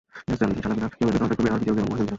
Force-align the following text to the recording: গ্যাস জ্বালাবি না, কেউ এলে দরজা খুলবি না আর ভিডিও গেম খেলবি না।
গ্যাস 0.27 0.37
জ্বালাবি 0.61 0.81
না, 0.83 0.87
কেউ 0.97 1.07
এলে 1.09 1.19
দরজা 1.21 1.35
খুলবি 1.37 1.49
না 1.49 1.55
আর 1.55 1.59
ভিডিও 1.61 1.75
গেম 1.77 1.85
খেলবি 1.89 2.03
না। 2.05 2.09